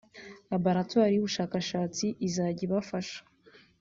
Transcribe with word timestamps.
Laboratwari 0.51 1.11
y’ubushakashatsi 1.15 2.05
izajya 2.27 2.61
ibafasha 2.67 3.19